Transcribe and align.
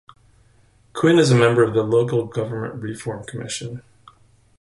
Quinn 0.93 1.19
is 1.19 1.29
a 1.29 1.35
member 1.37 1.61
of 1.61 1.75
the 1.75 1.83
Local 1.83 2.25
Government 2.25 2.81
Reform 2.81 3.23
Commission. 3.23 3.83